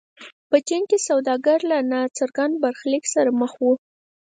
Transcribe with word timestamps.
په 0.49 0.57
چین 0.67 0.83
کې 0.89 0.97
سوداګر 1.07 1.59
له 1.71 1.77
ناڅرګند 1.91 2.53
برخلیک 2.63 3.03
سره 3.13 3.29
مخ 3.41 3.51
وو. 3.61 3.73